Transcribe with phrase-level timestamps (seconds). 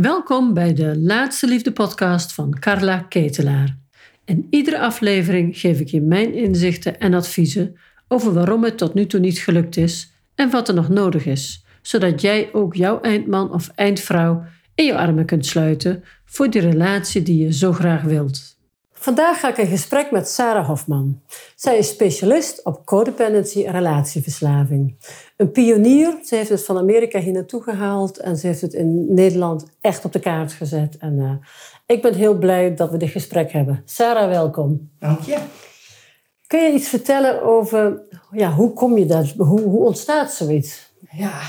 [0.00, 3.76] Welkom bij de Laatste Liefde podcast van Carla Ketelaar.
[4.24, 7.76] In iedere aflevering geef ik je mijn inzichten en adviezen
[8.08, 11.64] over waarom het tot nu toe niet gelukt is en wat er nog nodig is,
[11.82, 14.44] zodat jij ook jouw eindman of eindvrouw
[14.74, 18.59] in je armen kunt sluiten voor die relatie die je zo graag wilt.
[19.02, 21.20] Vandaag ga ik in gesprek met Sarah Hofman.
[21.56, 24.96] Zij is specialist op codependency en relatieverslaving.
[25.36, 26.18] Een pionier.
[26.24, 30.04] Ze heeft het van Amerika hier naartoe gehaald en ze heeft het in Nederland echt
[30.04, 30.96] op de kaart gezet.
[30.96, 31.32] En uh,
[31.86, 33.82] ik ben heel blij dat we dit gesprek hebben.
[33.84, 34.90] Sarah, welkom.
[34.98, 35.36] Dank je.
[36.46, 39.32] Kun je iets vertellen over ja, hoe kom je daar?
[39.36, 40.92] Hoe, hoe ontstaat zoiets?
[41.10, 41.40] Ja,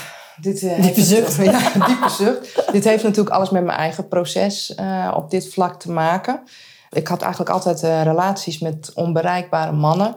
[0.42, 1.36] dit, uh, diepe zucht.
[1.44, 2.72] ja, diepe zucht.
[2.72, 6.44] dit heeft natuurlijk alles met mijn eigen proces uh, op dit vlak te maken.
[6.92, 10.16] Ik had eigenlijk altijd uh, relaties met onbereikbare mannen.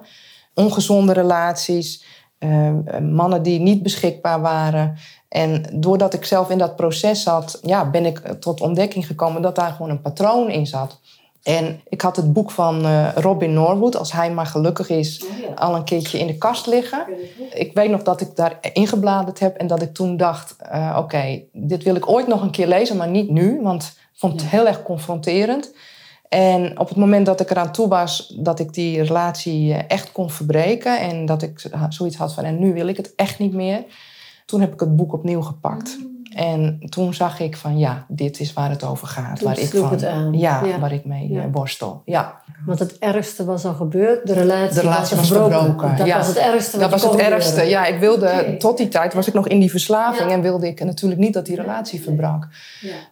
[0.55, 2.05] Ongezonde relaties.
[2.39, 4.97] Uh, mannen die niet beschikbaar waren.
[5.29, 9.55] En doordat ik zelf in dat proces zat, ja, ben ik tot ontdekking gekomen dat
[9.55, 11.01] daar gewoon een patroon in zat.
[11.45, 15.39] En ik had het boek van uh, Robin Norwood, Als hij maar gelukkig is, oh,
[15.39, 15.55] ja.
[15.55, 17.07] al een keertje in de kast liggen.
[17.53, 21.43] Ik weet nog dat ik daar ingebladerd heb en dat ik toen dacht: uh, oké,
[21.53, 24.51] dit wil ik ooit nog een keer lezen, maar niet nu, want ik vond het
[24.51, 25.73] heel erg confronterend.
[26.29, 30.13] En op het moment dat ik eraan toe was dat ik die relatie eh, echt
[30.13, 33.53] kon verbreken en dat ik zoiets had van en nu wil ik het echt niet
[33.53, 33.85] meer,
[34.47, 35.97] toen heb ik het boek opnieuw gepakt.
[36.01, 36.14] Mm.
[36.35, 39.41] En toen zag ik van ja, dit is waar het over gaat.
[39.41, 40.39] waar ik van, het aan.
[40.39, 40.79] Ja, ja.
[40.79, 41.47] waar ik mee ja.
[41.47, 42.03] borstel.
[42.05, 42.41] Ja.
[42.67, 44.27] Want het ergste was al gebeurd.
[44.27, 45.97] De relatie, de relatie was, verbroken.
[45.97, 46.17] Dat ja.
[46.17, 46.79] was het ergste.
[46.79, 47.63] Dat was het ergste.
[47.63, 48.57] Ja, ik wilde okay.
[48.57, 51.47] tot die tijd was ik nog in die verslaving en wilde ik natuurlijk niet dat
[51.47, 52.49] die relatie verbrak.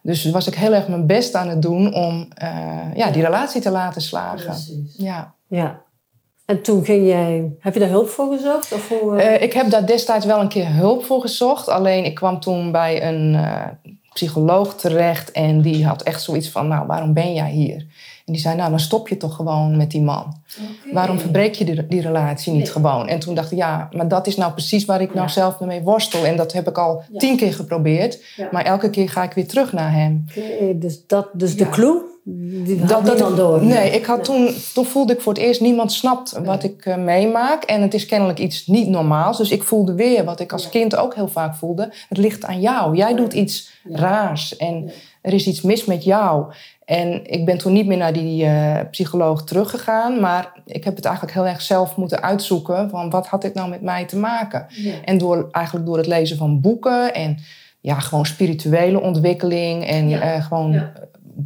[0.01, 3.61] Dus was ik heel erg mijn best aan het doen om uh, ja, die relatie
[3.61, 4.55] te laten slagen.
[4.97, 5.33] Ja.
[5.47, 5.81] ja.
[6.45, 8.73] En toen ging jij, heb je daar hulp voor gezocht?
[8.73, 9.25] Of hoe, uh...
[9.25, 11.69] Uh, ik heb daar destijds wel een keer hulp voor gezocht.
[11.69, 13.65] Alleen ik kwam toen bij een uh,
[14.13, 17.85] psycholoog terecht en die had echt zoiets van, nou, waarom ben jij hier?
[18.25, 20.35] En die zei, nou, dan stop je toch gewoon met die man.
[20.81, 20.93] Okay.
[20.93, 22.71] Waarom verbreek je die, die relatie niet nee.
[22.71, 23.07] gewoon?
[23.07, 25.15] En toen dacht ik, ja, maar dat is nou precies waar ik ja.
[25.15, 26.25] nou zelf mee worstel.
[26.25, 27.19] En dat heb ik al ja.
[27.19, 28.23] tien keer geprobeerd.
[28.35, 28.47] Ja.
[28.51, 30.25] Maar elke keer ga ik weer terug naar hem.
[30.29, 32.11] Okay, dus dat, dus de clue?
[32.25, 33.65] Die dat, dat dan door?
[33.65, 36.95] Nee, ik had toen, toen voelde ik voor het eerst niemand snapt wat ik uh,
[36.95, 37.63] meemaak.
[37.63, 39.37] En het is kennelijk iets niet normaals.
[39.37, 41.93] Dus ik voelde weer wat ik als kind ook heel vaak voelde.
[42.09, 42.95] Het ligt aan jou.
[42.95, 44.57] Jij doet iets raars.
[44.57, 44.91] En
[45.21, 46.53] er is iets mis met jou.
[46.85, 50.19] En ik ben toen niet meer naar die uh, psycholoog teruggegaan.
[50.19, 52.89] Maar ik heb het eigenlijk heel erg zelf moeten uitzoeken.
[52.89, 54.67] Van wat had dit nou met mij te maken?
[55.05, 57.13] En door, eigenlijk door het lezen van boeken.
[57.13, 57.37] En
[57.79, 59.87] ja, gewoon spirituele ontwikkeling.
[59.87, 60.35] En ja.
[60.35, 60.91] uh, gewoon ja.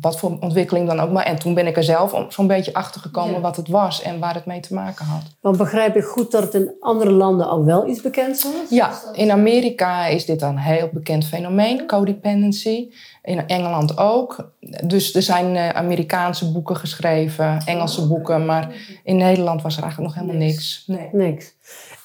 [0.01, 1.25] Wat voor ontwikkeling dan ook maar.
[1.25, 4.01] En toen ben ik er zelf zo'n beetje achter gekomen wat het was.
[4.01, 5.21] En waar het mee te maken had.
[5.41, 8.69] Want begrijp ik goed dat het in andere landen al wel iets bekend was?
[8.69, 11.87] Ja, in Amerika is dit een heel bekend fenomeen.
[11.87, 12.89] Codependency.
[13.23, 14.51] In Engeland ook.
[14.83, 18.71] Dus er zijn uh, Amerikaanse boeken geschreven, Engelse boeken, maar
[19.03, 20.83] in Nederland was er eigenlijk nog helemaal niks.
[20.87, 21.09] Nee.
[21.11, 21.53] Niks.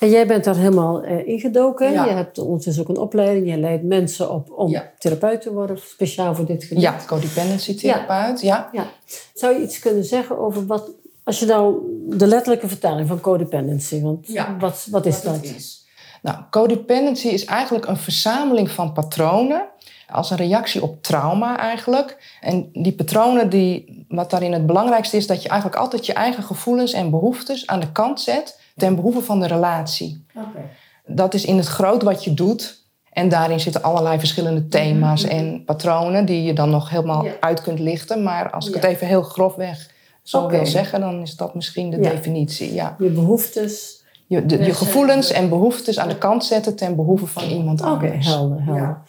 [0.02, 1.92] En jij bent daar helemaal uh, ingedoken.
[1.92, 2.04] Ja.
[2.04, 3.48] Je hebt ondertussen ook een opleiding.
[3.48, 4.92] Je leidt mensen op om ja.
[4.98, 6.82] therapeut te worden, speciaal voor dit gebied.
[6.82, 8.68] Ja, codependency therapeut, ja.
[8.72, 8.86] ja.
[9.34, 10.90] Zou je iets kunnen zeggen over wat,
[11.24, 14.26] als je nou de letterlijke vertaling van codependency, want
[14.58, 15.44] wat, wat is wat dat?
[15.44, 15.86] Is.
[16.22, 19.64] Nou, codependency is eigenlijk een verzameling van patronen
[20.08, 22.36] als een reactie op trauma eigenlijk.
[22.40, 26.42] En die patronen, die, wat daarin het belangrijkste is, dat je eigenlijk altijd je eigen
[26.42, 30.24] gevoelens en behoeftes aan de kant zet ten behoeve van de relatie.
[30.34, 30.68] Okay.
[31.06, 32.80] Dat is in het groot wat je doet.
[33.10, 35.38] En daarin zitten allerlei verschillende thema's mm-hmm.
[35.38, 37.32] en patronen die je dan nog helemaal ja.
[37.40, 38.22] uit kunt lichten.
[38.22, 38.80] Maar als ik ja.
[38.80, 39.90] het even heel grofweg
[40.22, 40.56] zo okay.
[40.56, 42.10] wil zeggen, dan is dat misschien de ja.
[42.10, 42.74] definitie.
[42.74, 42.96] Ja.
[42.98, 44.04] Je behoeftes.
[44.26, 48.10] Je, de, je gevoelens en behoeftes aan de kant zetten ten behoeve van iemand anders.
[48.10, 49.02] Oké, okay, helder, helder.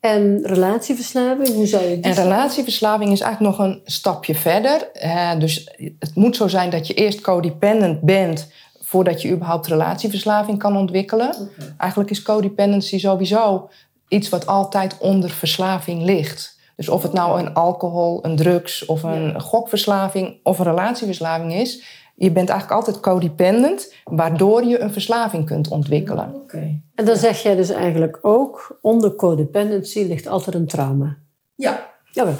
[0.00, 4.90] En relatieverslaving, hoe zou je En relatieverslaving is eigenlijk nog een stapje verder.
[5.04, 8.48] Uh, dus het moet zo zijn dat je eerst codependent bent
[8.92, 11.28] voordat je überhaupt relatieverslaving kan ontwikkelen.
[11.28, 11.74] Okay.
[11.78, 13.68] Eigenlijk is codependency sowieso
[14.08, 16.58] iets wat altijd onder verslaving ligt.
[16.76, 19.38] Dus of het nou een alcohol, een drugs of een ja.
[19.38, 21.82] gokverslaving of een relatieverslaving is,
[22.14, 26.34] je bent eigenlijk altijd codependent, waardoor je een verslaving kunt ontwikkelen.
[26.34, 26.82] Okay.
[26.94, 31.16] En dan zeg jij dus eigenlijk ook, onder codependency ligt altijd een trauma.
[31.54, 31.90] Ja.
[32.10, 32.34] Ja, ja.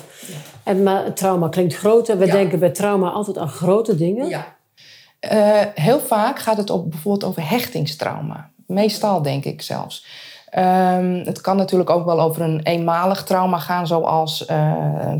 [0.64, 2.18] En, maar trauma klinkt groter.
[2.18, 2.32] We ja.
[2.32, 4.28] denken bij trauma altijd aan grote dingen.
[4.28, 4.60] Ja.
[5.32, 8.50] Uh, heel vaak gaat het op, bijvoorbeeld over hechtingstrauma.
[8.66, 10.06] Meestal denk ik zelfs.
[10.58, 14.72] Um, het kan natuurlijk ook wel over een eenmalig trauma gaan, zoals uh,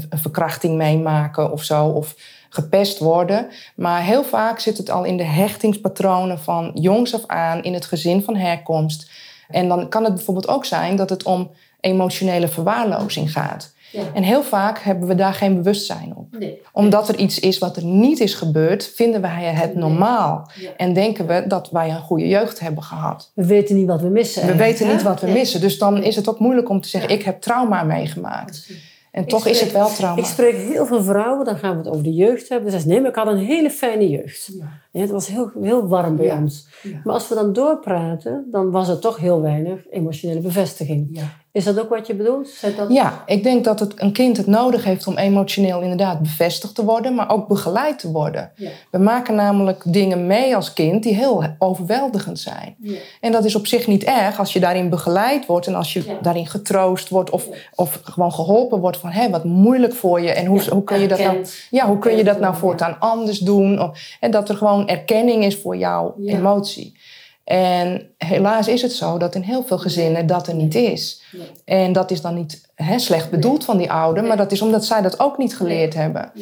[0.09, 1.87] een verkrachting meemaken of zo.
[1.87, 2.15] Of
[2.53, 3.49] gepest worden.
[3.75, 7.85] Maar heel vaak zit het al in de hechtingspatronen van jongs af aan in het
[7.85, 9.11] gezin van herkomst.
[9.49, 11.51] En dan kan het bijvoorbeeld ook zijn dat het om
[11.81, 13.75] emotionele verwaarlozing gaat.
[14.15, 16.27] En heel vaak hebben we daar geen bewustzijn op.
[16.39, 16.61] Nee.
[16.73, 20.51] Omdat er iets is wat er niet is gebeurd, vinden wij het normaal.
[20.55, 20.71] Ja.
[20.77, 23.31] En denken we dat wij een goede jeugd hebben gehad.
[23.35, 24.47] We weten niet wat we missen.
[24.47, 25.35] We weten niet wat we Nee.
[25.35, 25.61] missen.
[25.61, 28.71] Dus dan is het ook moeilijk om te zeggen, ik heb trauma meegemaakt.
[29.11, 30.21] En toch is het wel trauma.
[30.21, 32.67] Ik spreek heel veel vrouwen, dan gaan we het over de jeugd hebben.
[32.71, 34.51] Ze zeggen, nee, maar ik had een hele fijne jeugd.
[34.59, 36.37] Ja, het was heel, heel warm bij Ja.
[36.37, 36.67] ons.
[36.83, 37.01] Ja.
[37.05, 41.09] Maar als we dan doorpraten, dan was er toch heel weinig emotionele bevestiging.
[41.13, 41.41] Ja.
[41.53, 42.49] Is dat ook wat je bedoelt?
[42.77, 42.93] Dat...
[42.93, 46.85] Ja, ik denk dat het, een kind het nodig heeft om emotioneel inderdaad bevestigd te
[46.85, 48.53] worden, maar ook begeleid te worden.
[48.91, 52.77] We maken namelijk dingen mee als kind die heel overweldigend zijn.
[52.81, 52.99] Ja.
[53.21, 56.17] En dat is op zich niet erg als je daarin begeleid wordt en als je
[56.23, 60.47] daarin getroost wordt of, of gewoon geholpen wordt van hé, wat moeilijk voor je en
[60.47, 63.81] hoe, hoe kun je dat nou, ja, hoe kun je dat nou voortaan anders doen?
[63.83, 66.37] Of, en dat er gewoon erkenning is voor jouw Ja.
[66.39, 66.99] emotie.
[67.45, 71.23] En helaas is het zo dat in heel veel gezinnen dat er niet is.
[71.33, 71.47] Nee.
[71.65, 74.85] En dat is dan niet hè, slecht bedoeld van die ouder, maar dat is omdat
[74.85, 76.33] zij dat ook niet geleerd hebben.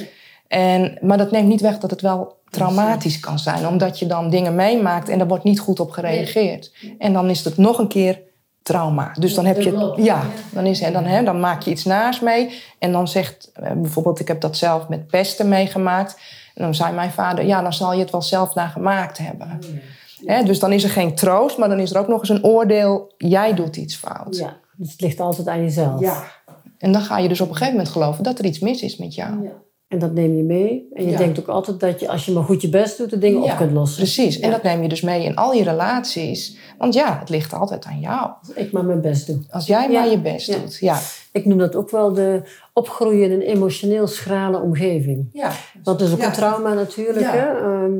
[0.48, 4.30] En, maar dat neemt niet weg dat het wel traumatisch kan zijn, omdat je dan
[4.30, 6.72] dingen meemaakt en daar wordt niet goed op gereageerd.
[6.98, 8.20] En dan is het nog een keer
[8.62, 9.12] trauma.
[9.18, 10.22] Dus dan heb je, ja,
[10.52, 12.62] dan, is, dan, hè, dan maak je iets naars mee.
[12.78, 16.20] En dan zegt, eh, bijvoorbeeld, ik heb dat zelf met pesten meegemaakt.
[16.60, 19.58] Dan zei mijn vader, ja, dan zal je het wel zelf naar gemaakt hebben.
[20.24, 22.44] Hè, dus dan is er geen troost, maar dan is er ook nog eens een
[22.44, 24.36] oordeel, jij doet iets fout.
[24.36, 26.00] Ja, dus het ligt altijd aan jezelf.
[26.00, 26.22] Ja.
[26.78, 28.96] En dan ga je dus op een gegeven moment geloven dat er iets mis is
[28.96, 29.42] met jou.
[29.42, 29.50] Ja.
[29.90, 30.88] En dat neem je mee.
[30.92, 31.16] En je Ja.
[31.16, 33.50] denkt ook altijd dat je, als je maar goed je best doet, de dingen Ja,
[33.52, 33.96] op kunt lossen.
[34.02, 34.40] Precies.
[34.40, 36.56] En dat neem je dus mee in al je relaties.
[36.78, 38.30] Want ja, het ligt altijd aan jou.
[38.40, 39.38] Als ik maar mijn best doe.
[39.50, 40.58] Als jij maar je best Ja.
[40.58, 40.76] doet.
[40.80, 40.98] Ja.
[41.32, 42.42] Ik noem dat ook wel de
[42.72, 45.28] opgroeien in een emotioneel schrale omgeving.
[45.32, 45.50] ja.
[45.82, 47.20] Want dat is ook een trauma natuurlijk.
[47.20, 47.32] Ja.
[47.32, 47.46] Hè?
[47.58, 47.92] Ehm,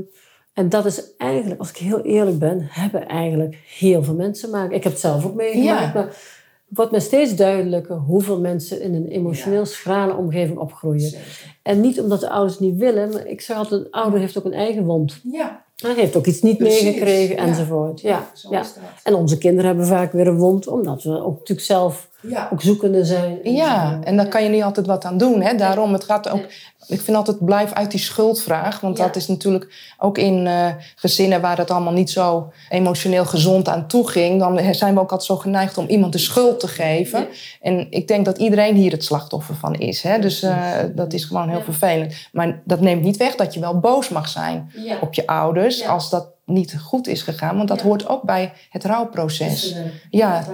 [0.55, 4.77] en dat is eigenlijk, als ik heel eerlijk ben, hebben eigenlijk heel veel mensen maken.
[4.77, 6.01] Ik heb het zelf ook meegemaakt, Ja.
[6.01, 6.17] maar
[6.71, 11.13] wordt me steeds duidelijker hoeveel mensen in een emotioneel schrale omgeving opgroeien.
[11.63, 14.45] En niet omdat de ouders niet willen, maar ik zeg altijd, een ouder heeft ook
[14.45, 15.21] een eigen wond.
[15.23, 15.65] Ja.
[15.77, 18.01] Hij heeft ook iets niet Precies, meegekregen enzovoort.
[18.01, 18.65] Ja, ja.
[19.03, 22.49] En onze kinderen hebben vaak weer een wond, omdat we ook natuurlijk zelf Ja.
[22.53, 23.39] ook zoekende zijn.
[23.43, 25.43] Ja, en daar kan je niet altijd wat aan doen.
[25.43, 25.55] Hè?
[25.55, 26.43] Daarom, het gaat ook...
[26.87, 28.81] Ik vind altijd, blijf uit die schuldvraag.
[28.81, 29.05] Want Ja.
[29.07, 33.87] dat is natuurlijk ook in eh, gezinnen waar het allemaal niet zo emotioneel gezond aan
[33.87, 34.39] toe ging.
[34.41, 37.21] Dan zijn we ook altijd zo geneigd om iemand de schuld te geven.
[37.21, 37.27] Ja.
[37.61, 40.03] En ik denk dat iedereen hier het slachtoffer van is.
[40.03, 40.19] Hè?
[40.19, 40.57] Dus eh,
[40.95, 41.65] dat is gewoon heel Ja.
[41.65, 42.15] vervelend.
[42.33, 44.97] Maar dat neemt niet weg dat je wel boos mag zijn Ja.
[45.01, 45.79] op je ouders.
[45.79, 45.89] Ja.
[45.89, 47.57] Als dat niet goed is gegaan.
[47.57, 47.85] Want dat Ja.
[47.85, 49.77] hoort ook bij het rouwproces.
[50.11, 50.45] Ja,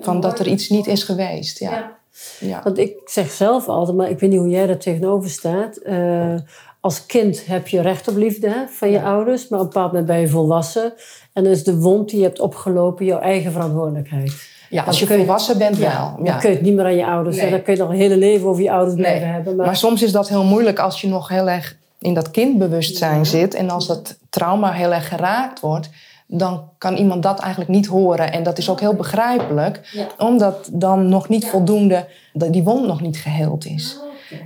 [0.00, 1.58] van dat er iets niet is geweest.
[1.58, 1.70] Ja.
[1.70, 1.92] Ja.
[2.40, 2.60] Ja.
[2.64, 5.76] Want ik zeg zelf altijd, maar ik weet niet hoe jij daar tegenover staat.
[5.76, 6.34] Eh,
[6.80, 9.04] als kind heb je recht op liefde hè, van je Ja.
[9.04, 10.92] ouders, maar op een bepaald moment ben je volwassen.
[11.32, 14.32] En dan is de wond die je hebt opgelopen jouw eigen verantwoordelijkheid.
[14.70, 16.12] Ja, als je volwassen bent wel.
[16.16, 16.36] Dan Ja.
[16.38, 17.36] kun je het niet meer aan je ouders.
[17.36, 17.50] Nee.
[17.50, 19.04] Dan kun je nog een hele leven over je ouders Nee.
[19.04, 19.56] blijven hebben.
[19.56, 23.26] Maar, Maar soms is dat heel moeilijk als je nog heel erg in dat kindbewustzijn
[23.26, 23.54] zit.
[23.54, 25.90] En als dat trauma heel erg geraakt wordt,
[26.26, 28.32] dan kan iemand dat eigenlijk niet horen.
[28.32, 30.06] En dat is ook heel begrijpelijk, Ja.
[30.18, 33.98] omdat dan nog niet voldoende, die wond nog niet geheeld is.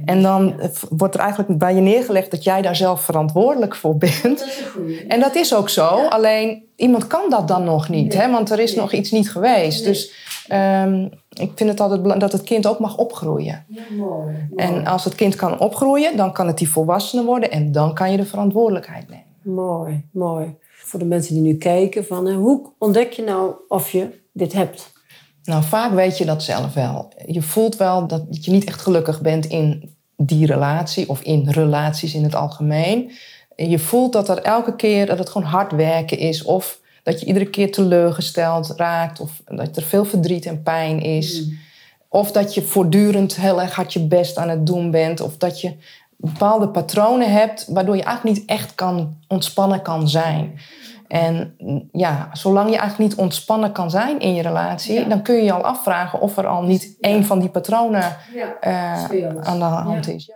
[0.05, 0.55] En dan
[0.91, 4.23] wordt er eigenlijk bij je neergelegd dat jij daar zelf verantwoordelijk voor bent.
[4.23, 5.09] Dat is een.
[5.09, 8.23] En dat is ook zo, alleen iemand kan dat dan nog niet, Nee.
[8.23, 8.31] hè?
[8.31, 8.81] want er is Nee.
[8.81, 9.79] nog iets niet geweest.
[9.85, 9.89] Nee.
[9.93, 10.13] Dus
[10.49, 13.65] ehm, ik vind het altijd belangrijk dat het kind ook mag opgroeien.
[13.69, 14.49] Ja, mooi.
[14.57, 18.11] En als het kind kan opgroeien, dan kan het die volwassene worden en dan kan
[18.11, 19.27] je de verantwoordelijkheid nemen.
[19.43, 20.55] Mooi, mooi.
[20.85, 24.93] Voor de mensen die nu kijken, van, hoe ontdek je nou of je dit hebt?
[25.49, 27.09] Nou, vaak weet je dat zelf wel.
[27.27, 32.15] Je voelt wel dat je niet echt gelukkig bent in die relatie of in relaties
[32.15, 33.11] in het algemeen.
[33.57, 37.21] En Je voelt dat er elke keer dat het gewoon hard werken is of dat
[37.21, 41.49] je iedere keer teleurgesteld raakt of dat er veel verdriet en pijn is.
[42.09, 45.21] Of dat je voortdurend heel erg hard je best aan het doen bent.
[45.21, 45.77] Of dat je
[46.17, 50.59] bepaalde patronen hebt waardoor je eigenlijk niet echt kan ontspannen kan zijn.
[51.09, 51.55] En
[51.93, 55.09] ja, zolang je eigenlijk niet ontspannen kan zijn in je relatie, Ja.
[55.09, 58.55] dan kun je je al afvragen of er al niet één van die patronen Ja.
[58.61, 59.05] eh,
[59.43, 60.33] aan de hand is.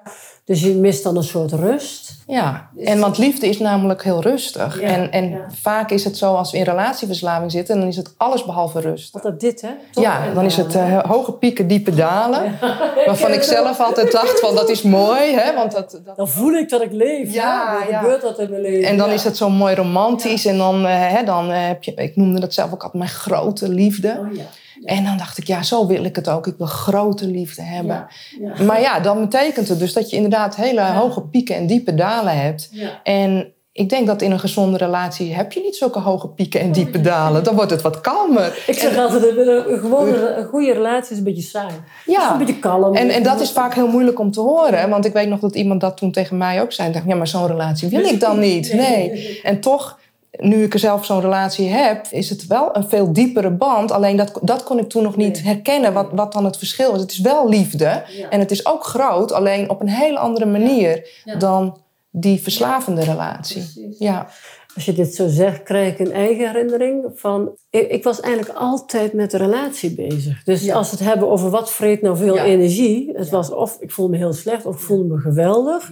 [0.53, 2.15] Dus je mist dan een soort rust.
[2.27, 4.81] Ja, en want liefde is namelijk heel rustig.
[4.81, 5.47] Ja, En, en ja.
[5.61, 9.23] vaak is het zo als we in relatieverslaving zitten, dan is het alles behalve rustig.
[9.23, 9.69] Wat dit, hè?
[9.93, 11.03] Top Ja, dan is het dalen.
[11.03, 12.59] eh, hoge pieken, diepe dalen.
[13.07, 15.35] Waarvan ik zelf altijd dacht van dat is mooi.
[15.35, 15.55] Hè?
[15.55, 16.17] Want dat, dat...
[16.17, 17.33] Dan voel ik dat ik leef.
[17.33, 17.99] Ja, Dan ja.
[17.99, 18.89] gebeurt dat in mijn leven.
[18.89, 20.47] En dan is het zo mooi romantisch.
[20.47, 23.15] En dan, eh, hè, dan eh, heb je, ik noemde dat zelf ook altijd mijn
[23.15, 24.19] grote liefde.
[24.21, 24.45] Oh, ja.
[24.85, 26.47] En dan dacht ik, ja, zo wil ik het ook.
[26.47, 28.07] Ik wil grote liefde hebben.
[28.41, 28.53] Ja.
[28.57, 28.65] Ja.
[28.65, 32.41] Maar ja, dan betekent het dus dat je inderdaad hele hoge pieken en diepe dalen
[32.41, 32.71] hebt.
[33.03, 36.73] En ik denk dat in een gezonde relatie heb je niet zulke hoge pieken en
[36.73, 37.45] diepe dalen.
[37.45, 38.63] Dan wordt het wat kalmer.
[38.67, 41.75] Ik zeg altijd, een, gewone, een goede relatie is een beetje saai.
[42.07, 42.33] Ja.
[42.33, 42.95] Een beetje kalm.
[42.95, 44.91] En, en dat is vaak heel moeilijk om te horen.
[44.91, 46.89] Want ik weet nog dat iemand dat toen tegen mij ook zei.
[46.89, 48.73] Ik dacht, ja, maar zo'n relatie wil ik dan niet.
[48.73, 49.41] Nee.
[49.43, 49.99] En toch
[50.39, 53.91] nu ik er zelf zo'n relatie heb, is het wel een veel diepere band.
[53.91, 57.01] Alleen dat, dat kon ik toen nog niet herkennen, wat, wat dan het verschil is.
[57.01, 61.09] Het is wel liefde en het is ook groot, alleen op een hele andere manier
[61.39, 63.95] dan die verslavende relatie.
[63.99, 64.29] Ja.
[64.75, 67.51] Als je dit zo zegt, krijg ik een eigen herinnering van...
[67.71, 70.43] Ik, ik was eigenlijk altijd met de relatie bezig.
[70.45, 73.13] Dus als we het hebben over wat vreet nou veel energie...
[73.15, 75.91] Het was of ik voelde me heel slecht of ik voelde me geweldig...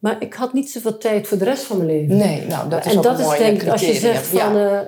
[0.00, 2.16] Maar ik had niet zoveel tijd voor de rest van mijn leven.
[2.16, 4.56] Nee, nou, dat is en ook dat een is denk ik, als je zegt van,
[4.56, 4.78] uh,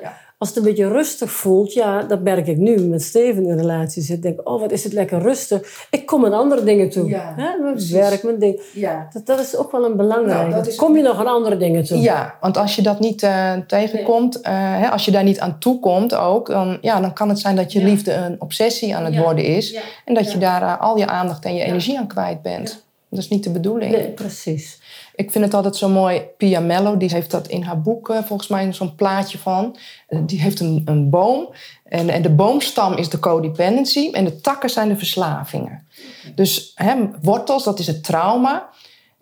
[0.42, 4.02] als het een beetje rustig voelt, ja, dat merk ik nu met Steven in relatie
[4.02, 4.22] zit.
[4.22, 5.86] Denk, oh, wat is het lekker rustig.
[5.90, 7.08] Ik kom aan andere dingen toe.
[7.08, 7.62] Ja, Hè?
[7.62, 8.60] Mijn werk, mijn ding.
[8.72, 9.08] Ja.
[9.12, 10.50] Dat, dat is ook wel een belangrijke.
[10.50, 11.98] Nou, kom je nog aan andere dingen toe?
[11.98, 15.58] Ja, want als je dat niet uh, tegenkomt, uh, hè, als je daar niet aan
[15.58, 19.04] toe komt ook, dan, ja, dan kan het zijn dat je liefde een obsessie aan
[19.04, 19.78] het worden is.
[20.04, 22.84] En dat je daar al je aandacht en je energie aan kwijt bent.
[23.12, 23.92] Dat is niet de bedoeling.
[23.92, 24.78] Nee, precies.
[25.14, 26.22] Ik vind het altijd zo mooi.
[26.36, 29.76] Pia Mello, die heeft dat in haar boek volgens mij zo'n plaatje van.
[30.06, 31.48] Eh, die heeft een, een boom.
[31.84, 34.10] En, en de boomstam is de codependency.
[34.12, 35.86] En de takken zijn de verslavingen.
[36.34, 38.68] Dus hè, wortels, dat is het trauma.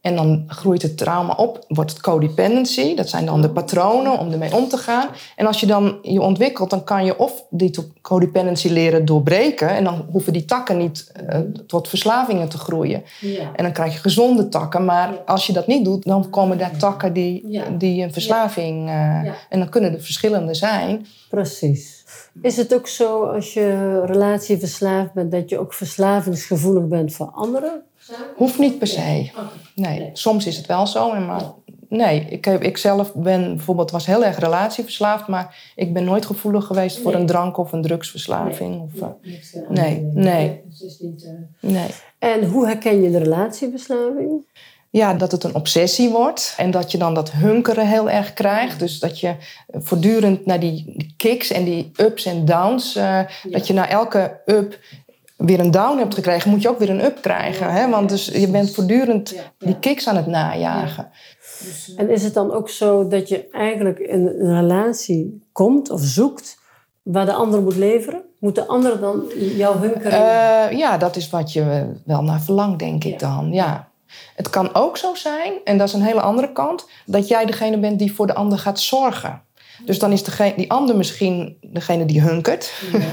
[0.00, 2.94] En dan groeit het trauma op, wordt het codependency.
[2.94, 5.08] Dat zijn dan de patronen om ermee om te gaan.
[5.36, 9.68] En als je dan je ontwikkelt, dan kan je of die codependency leren doorbreken.
[9.68, 13.02] En dan hoeven die takken niet uh, tot verslavingen te groeien.
[13.20, 13.50] Ja.
[13.54, 14.84] En dan krijg je gezonde takken.
[14.84, 18.88] Maar als je dat niet doet, dan komen daar takken die, die een verslaving...
[18.88, 18.94] Uh,
[19.48, 21.06] en dan kunnen er verschillende zijn.
[21.28, 22.04] Precies.
[22.42, 27.82] Is het ook zo als je relatieverslaafd bent, dat je ook verslavingsgevoelig bent voor anderen?
[28.36, 29.30] Hoeft niet per se.
[29.74, 31.20] Nee, soms is het wel zo.
[31.20, 31.42] Maar
[31.88, 36.26] nee, ik, heb, ik zelf ben bijvoorbeeld was heel erg relatieverslaafd, maar ik ben nooit
[36.26, 38.82] gevoelig geweest voor een drank of een drugsverslaving.
[38.82, 39.08] Of,
[39.68, 40.62] nee, nee.
[41.60, 41.88] nee.
[42.18, 44.44] En hoe herken je de relatieverslaving?
[44.92, 48.78] Ja, dat het een obsessie wordt en dat je dan dat hunkeren heel erg krijgt.
[48.78, 49.34] Dus dat je
[49.68, 54.78] voortdurend naar die kicks en die ups en downs, uh, dat je na elke up
[55.40, 57.72] weer een down hebt gekregen, moet je ook weer een up krijgen.
[57.72, 57.88] Hè?
[57.88, 61.10] Want dus je bent voortdurend die kicks aan het najagen.
[61.58, 66.00] Dus, en is het dan ook zo dat je eigenlijk in een relatie komt of
[66.00, 66.58] zoekt
[67.02, 68.22] waar de ander moet leveren?
[68.38, 70.12] Moet de ander dan jouw hunkeren?
[70.12, 73.52] Uh, ja, dat is wat je wel naar verlangt, denk ik dan.
[73.52, 73.88] Ja.
[74.36, 77.78] Het kan ook zo zijn, en dat is een hele andere kant, dat jij degene
[77.78, 79.42] bent die voor de ander gaat zorgen.
[79.84, 82.72] Dus dan is degene, die ander misschien degene die hunkert.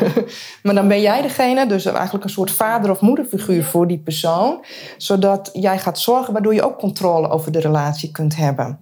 [0.63, 4.65] maar dan ben jij degene, dus eigenlijk een soort vader- of moederfiguur voor die persoon.
[4.97, 8.79] Zodat jij gaat zorgen, waardoor je ook controle over de relatie kunt hebben.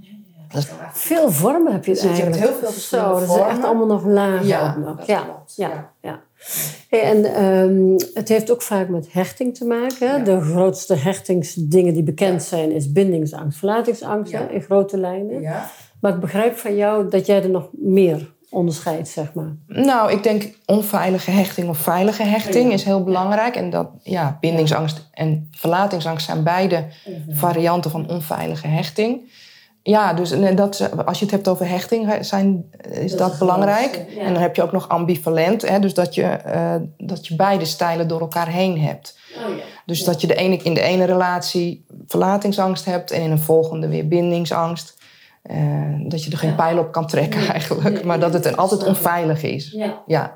[0.91, 2.35] Veel vormen heb je het eigenlijk.
[2.35, 4.45] Je hebt heel veel Zo, dat is echt allemaal nog lager.
[4.45, 6.21] Ja, ja, ja, ja,
[6.89, 10.23] en um, het heeft ook vaak met hechting te maken.
[10.23, 15.41] De grootste hechtingsdingen die bekend zijn is bindingsangst, verlatingsangst in grote lijnen.
[15.41, 15.69] Ja.
[16.05, 19.55] Maar ik begrijp van jou dat jij er nog meer onderscheidt, zeg maar.
[19.67, 23.55] Nou, ik denk onveilige hechting of veilige hechting is heel belangrijk.
[23.55, 26.85] En dat, ja, bindingsangst en verlatingsangst zijn beide
[27.29, 29.31] varianten van onveilige hechting.
[29.83, 34.05] Ja, dus dat, als je het hebt over hechting, zijn, is dat, belangrijk.
[34.19, 37.65] En dan heb je ook nog ambivalent, hè, dus dat je, uh, dat je beide
[37.65, 39.17] stijlen door elkaar heen hebt.
[39.35, 39.63] Oh, ja.
[39.85, 43.88] Dus dat je de ene, in de ene relatie verlatingsangst hebt en in een volgende
[43.88, 44.94] weer bindingsangst.
[45.51, 49.43] Uh, dat je er geen pijl op kan trekken eigenlijk, maar dat het altijd onveilig
[49.43, 49.71] is.
[49.71, 50.03] Ja.
[50.07, 50.35] ja.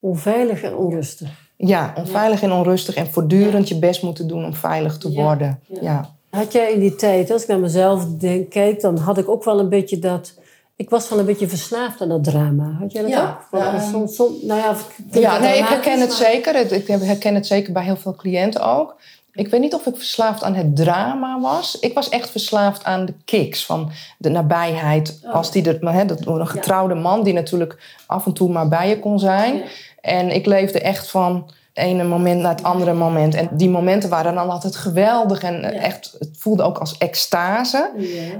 [0.00, 1.28] Onveilig en onrustig.
[1.56, 5.60] Ja, onveilig en onrustig en voortdurend je best moeten doen om veilig te worden.
[5.80, 6.14] Ja.
[6.30, 9.44] Had jij in die tijd, als ik naar mezelf denk, kijk, dan had ik ook
[9.44, 10.34] wel een beetje dat.
[10.76, 12.76] Ik was wel een beetje verslaafd aan dat drama.
[12.80, 13.60] Had jij dat ja, ook?
[13.60, 14.76] Ja, soms, nou ja,
[15.10, 16.72] ja nee, ik herken het zeker.
[16.72, 18.96] Ik herken het zeker bij heel veel cliënten ook.
[19.36, 21.78] Ik weet niet of ik verslaafd aan het drama was.
[21.78, 25.20] Ik was echt verslaafd aan de kicks van de nabijheid.
[25.24, 25.34] Oh.
[25.34, 28.88] Als die er, hè, dat, een getrouwde man die natuurlijk af en toe maar bij
[28.88, 29.62] je kon zijn.
[30.00, 33.34] En ik leefde echt van ene moment naar het andere moment.
[33.34, 37.90] En die momenten waren dan altijd geweldig en echt, het voelde ook als extase.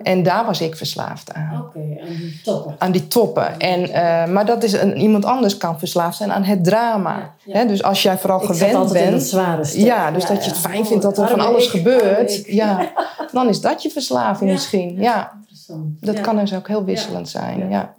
[0.03, 1.63] En daar was ik verslaafd aan.
[1.67, 2.75] Oké, aan die toppen.
[2.79, 3.59] Aan die toppen.
[3.59, 7.35] En, uh, maar dat is een, iemand anders kan verslaafd zijn aan het drama.
[7.51, 9.23] He, dus als jij vooral ik gewend bent.
[9.23, 12.45] zware ja, dus dat je het fijn vindt dat er van alles gebeurt.
[12.47, 12.93] Ja,
[13.33, 14.97] dan is dat je verslaving misschien.
[15.01, 15.33] Ja.
[16.01, 17.71] Dat kan dus ook heel wisselend zijn.
[17.71, 17.95] Ja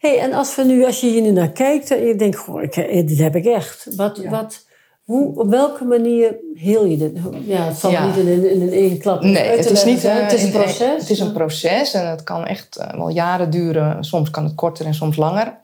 [0.00, 2.62] hey, en als, we nu, als je hier nu naar kijkt en je denkt, goh,
[2.62, 3.86] ik, eh, dit heb ik echt.
[3.96, 4.64] Wat, wat,
[5.04, 7.18] Hoe, op welke manier heel je dit?
[7.46, 8.06] Ja, het valt Ja.
[8.06, 9.22] niet in, in een één klap.
[9.22, 10.08] Nee, uit het is niet hè.
[10.08, 11.00] eh, Het is een proces.
[11.00, 14.04] Het is een proces en het kan echt eh, wel jaren duren.
[14.04, 15.54] Soms kan het korter en soms langer.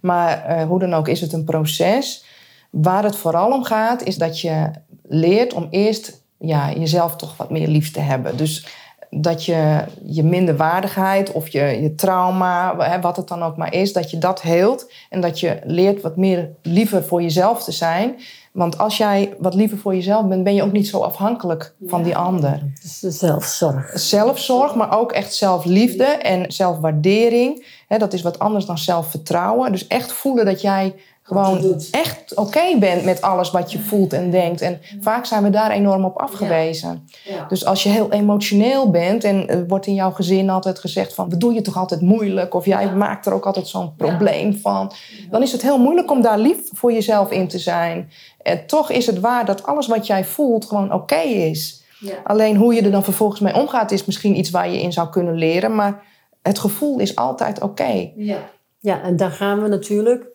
[0.00, 2.24] Maar eh, hoe dan ook is het een proces.
[2.70, 4.70] Waar het vooral om gaat, is dat je
[5.08, 8.36] leert om eerst ja, jezelf toch wat meer lief te hebben.
[8.36, 8.66] Dus
[9.14, 14.10] dat je je minderwaardigheid of je, je trauma, wat het dan ook maar is, dat
[14.10, 14.92] je dat heelt.
[15.10, 18.14] En dat je leert wat meer liever voor jezelf te zijn.
[18.52, 22.02] Want als jij wat liever voor jezelf bent, ben je ook niet zo afhankelijk van
[22.02, 22.62] die ander
[23.00, 23.90] de zelfzorg.
[23.94, 27.66] zelfzorg, maar ook echt zelfliefde en zelfwaardering.
[27.88, 29.72] Dat is wat anders dan zelfvertrouwen.
[29.72, 34.30] Dus echt voelen dat jij gewoon echt oké bent met alles wat je voelt en
[34.30, 34.60] denkt.
[34.60, 37.08] En vaak zijn we daar enorm op afgewezen.
[37.24, 37.46] Ja.
[37.48, 41.28] Dus als je heel emotioneel bent en er wordt in jouw gezin altijd gezegd van...
[41.28, 42.92] bedoel je toch altijd moeilijk of jij Ja.
[42.92, 44.92] maakt er ook altijd zo'n probleem van...
[45.30, 48.10] dan is het heel moeilijk om daar lief voor jezelf in te zijn.
[48.42, 51.84] En toch is het waar dat alles wat jij voelt gewoon oké is.
[51.98, 52.14] Ja.
[52.24, 55.08] Alleen hoe je er dan vervolgens mee omgaat is misschien iets waar je in zou
[55.08, 55.74] kunnen leren.
[55.74, 56.02] Maar
[56.42, 58.10] het gevoel is altijd oké.
[58.16, 58.38] Ja.
[58.80, 60.26] ja, en daar gaan we natuurlijk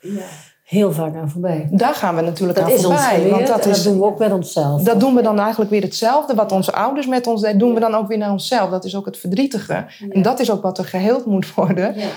[0.68, 1.68] heel vaak aan voorbij.
[1.72, 3.16] Daar gaan we natuurlijk Dat aan is ons voorbij.
[3.16, 4.82] geleerd want dat, is, dat doen we ook met onszelf.
[4.82, 6.36] dat doen we dan eigenlijk weer hetzelfde.
[6.36, 8.70] Wat onze ouders met ons deden, doen we dan ook weer naar onszelf.
[8.70, 9.86] Dat is ook het verdrietige.
[10.10, 11.96] En dat is ook wat er geheeld moet worden.
[11.96, 12.08] Ja.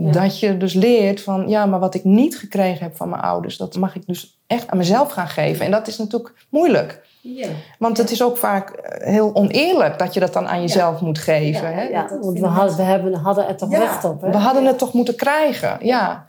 [0.00, 0.10] Ja.
[0.10, 3.56] Dat je dus leert van, ja, maar wat ik niet gekregen heb van mijn ouders,
[3.56, 5.64] dat mag ik dus echt aan mezelf gaan geven.
[5.64, 7.06] En dat is natuurlijk moeilijk.
[7.20, 7.48] Ja.
[7.78, 11.18] Want het is ook vaak eh, heel oneerlijk dat je dat dan aan jezelf moet
[11.18, 11.74] geven.
[11.74, 11.82] hè?
[11.82, 14.20] Ja, want we, hadden, we hebben, hadden er toch Ja, recht op.
[14.20, 14.30] Hè?
[14.30, 16.26] We hadden het toch moeten krijgen, ja.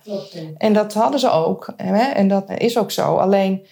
[0.58, 1.74] En dat hadden ze ook.
[1.78, 2.04] Hè?
[2.04, 3.16] En dat is ook zo.
[3.16, 3.66] Alleen,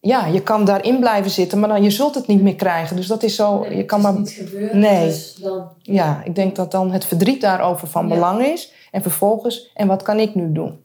[0.00, 2.96] ja, je kan daarin blijven zitten, maar dan je zult het niet meer krijgen.
[2.96, 3.66] Dus dat is zo.
[3.70, 4.14] je kan maar.
[4.24, 4.72] gebeurd.
[4.72, 5.06] Nee.
[5.06, 8.14] Dus dan, Ja, ik denk dat dan het verdriet daarover van Ja.
[8.14, 8.72] belang is.
[8.90, 10.84] En vervolgens, en wat kan ik nu doen?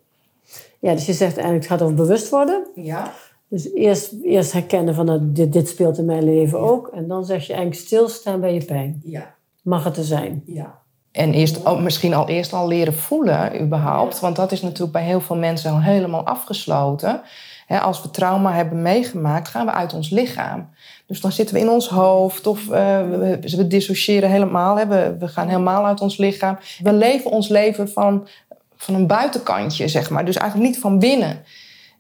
[0.86, 2.68] ja, dus je zegt eigenlijk het gaat over bewust worden.
[2.76, 3.12] Ja.
[3.48, 6.88] Dus eerst, eerst herkennen van nou, dit, dit speelt in mijn leven ook.
[6.88, 9.02] En dan zeg je eigenlijk stilstaan bij je pijn.
[9.04, 9.36] Ja.
[9.62, 10.44] Mag het er zijn?
[10.46, 10.84] ja.
[11.12, 14.20] En eerst, misschien al eerst al leren voelen, überhaupt.
[14.20, 17.22] Want dat is natuurlijk bij heel veel mensen al helemaal afgesloten.
[17.68, 20.70] Als we trauma hebben meegemaakt, gaan we uit ons lichaam.
[21.06, 24.88] Dus dan zitten we in ons hoofd of eh, we, we dissociëren helemaal.
[24.88, 26.58] We, we gaan helemaal uit ons lichaam.
[26.84, 28.28] We leven ons leven van,
[28.76, 30.26] van een buitenkantje, zeg maar.
[30.26, 31.44] Dus eigenlijk niet van binnen.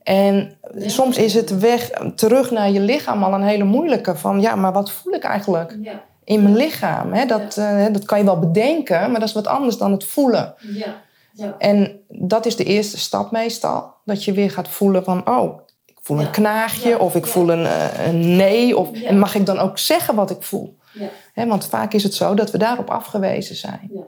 [0.03, 4.15] En soms is het weg terug naar je lichaam al een hele moeilijke.
[4.15, 6.01] Van ja, maar wat voel ik eigenlijk Ja.
[6.23, 7.13] in mijn lichaam?
[7.13, 7.25] Hè?
[7.25, 10.53] Dat, eh, dat kan je wel bedenken, maar dat is wat anders dan het voelen.
[10.59, 11.03] Ja.
[11.35, 11.55] Ja.
[11.57, 13.93] En dat is de eerste stap meestal.
[14.05, 16.29] Dat je weer gaat voelen van, oh, ik voel een Ja.
[16.29, 16.97] knaagje Ja.
[16.97, 17.31] of ik Ja.
[17.31, 18.77] voel een, eh, een nee.
[18.77, 19.07] Of, Ja.
[19.07, 20.77] En mag ik dan ook zeggen wat ik voel?
[21.35, 21.47] Ja.
[21.47, 23.91] Want vaak is het zo dat we daarop afgewezen zijn.
[23.93, 24.01] Ja,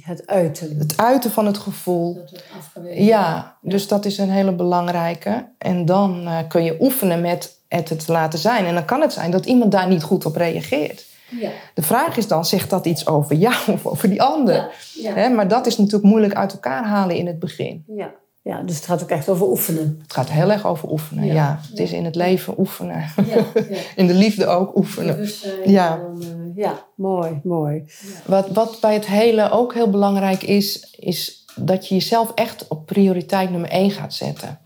[0.00, 0.78] het uiten.
[0.78, 2.14] Het uiten van het gevoel.
[2.14, 3.04] Dat afgewezen.
[3.04, 5.48] Ja, dus dat is een hele belangrijke.
[5.58, 8.64] En dan eh, kun je oefenen met het het laten zijn.
[8.66, 11.04] En dan kan het zijn dat iemand daar niet goed op reageert.
[11.40, 11.50] Ja.
[11.74, 14.54] De vraag is dan, zegt dat iets over jou of over die ander?
[14.54, 14.70] Ja.
[14.94, 15.14] Ja.
[15.14, 17.84] Hè, maar dat is natuurlijk moeilijk uit elkaar halen in het begin.
[17.86, 18.14] Ja.
[18.42, 19.98] ja, dus het gaat ook echt over oefenen.
[20.02, 21.60] Het gaat heel erg over oefenen, Ja.
[21.70, 23.04] Het is in het leven oefenen.
[23.28, 23.76] Ja, ja.
[23.96, 25.28] In de liefde ook oefenen.
[25.64, 25.96] Ja.
[25.96, 27.84] Dan, eh, ja, mooi, mooi.
[28.24, 32.86] Wat, wat bij het hele ook heel belangrijk is, is dat je jezelf echt op
[32.86, 34.58] prioriteit nummer één gaat zetten.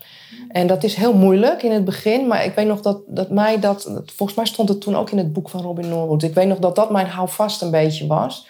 [0.49, 3.59] En dat is heel moeilijk in het begin, maar ik weet nog dat, dat mij
[3.59, 6.23] dat, dat- volgens mij stond het toen ook in het boek van Robin Norwood.
[6.23, 8.47] Ik weet nog dat dat mijn houvast een beetje was.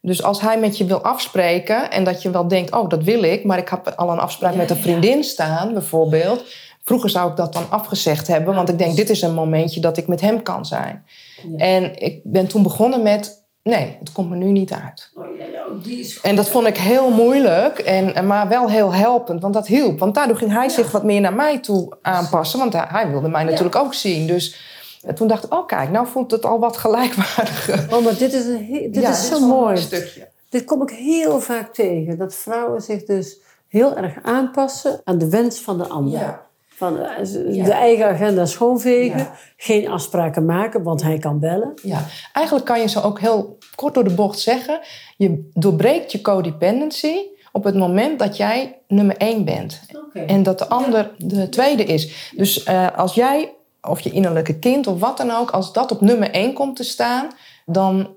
[0.00, 3.22] Dus als hij met je wil afspreken en dat je wel denkt, oh dat wil
[3.22, 4.82] ik, maar ik heb al een afspraak Ja, met een ja.
[4.82, 6.44] vriendin staan bijvoorbeeld.
[6.84, 9.96] Vroeger zou ik dat dan afgezegd hebben, want ik denk dit is een momentje dat
[9.96, 11.04] ik met hem kan zijn.
[11.56, 11.64] Ja.
[11.64, 15.10] En ik ben toen begonnen met, nee, het komt me nu niet uit.
[15.14, 16.30] Oh, ja, ja, die is goed.
[16.30, 19.98] En dat vond ik heel moeilijk, en, maar wel heel helpend, want dat hielp.
[19.98, 23.44] Want daardoor ging hij zich wat meer naar mij toe aanpassen, want hij, wilde mij
[23.44, 24.26] natuurlijk ook zien.
[24.26, 24.70] Dus
[25.02, 27.86] en toen dacht ik, oh kijk, nou voelt het al wat gelijkwaardiger.
[27.96, 29.76] Oh, maar dit is, een dit is zo mooi.
[29.76, 30.28] stukje.
[30.48, 32.18] Dit kom ik heel vaak tegen.
[32.18, 33.36] Dat vrouwen zich dus
[33.68, 36.40] heel erg aanpassen aan de wens van de ander.
[36.76, 37.24] Van eh,
[37.64, 39.28] de eigen agenda schoonvegen.
[39.56, 41.72] Geen afspraken maken, want hij kan bellen.
[41.82, 44.80] Ja, eigenlijk kan je zo ook heel kort door de bocht zeggen,
[45.16, 47.16] je doorbreekt je codependency
[47.52, 49.80] op het moment dat jij nummer één bent.
[50.26, 52.30] En dat de ander de tweede is.
[52.36, 56.00] Dus eh, als jij, of je innerlijke kind of wat dan ook, als dat op
[56.00, 57.26] nummer één komt te staan,
[57.66, 58.08] dan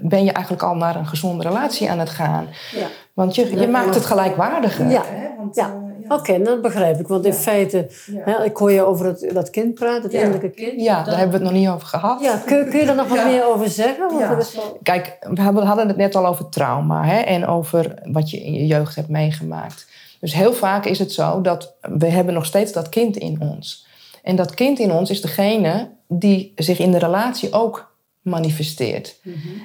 [0.00, 2.48] ben je eigenlijk al naar een gezonde relatie aan het gaan.
[2.72, 2.86] Ja.
[3.12, 4.90] Want je, je maakt het gelijkwaardiger.
[4.90, 5.02] Ja.
[5.04, 5.28] hè?
[5.36, 5.82] Want, Ja.
[6.08, 7.06] Oké, dat begrijp ik.
[7.08, 8.20] Want in feite, Ja.
[8.24, 10.18] hè, ik hoor je over het, dat kind praten, het Ja.
[10.22, 10.80] innerlijke kind.
[10.80, 12.20] Ja, Dan- daar hebben we het nog niet over gehad.
[12.22, 13.26] Ja, kun, kun je er nog wat Ja.
[13.26, 14.08] meer over zeggen?
[14.08, 14.34] Want Ja.
[14.34, 14.78] dat is wel...
[14.82, 18.52] Kijk, we hebben- hadden het net al over trauma hè, en over wat je in
[18.54, 19.86] je jeugd hebt meegemaakt.
[20.20, 23.86] Dus heel vaak is het zo dat we hebben nog steeds dat kind in ons.
[24.22, 29.20] En dat kind in ons is degene die zich in de relatie ook manifesteert.